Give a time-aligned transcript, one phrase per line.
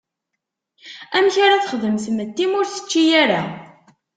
[1.17, 3.41] Amek ara texdem tmetti ma ur tečči ara?